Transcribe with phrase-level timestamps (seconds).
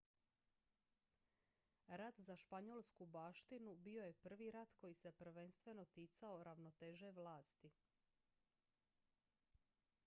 [1.99, 7.71] rat za španjolsku baštinu bio je prvi rat koji se prvenstveno ticao ravnoteže vlasti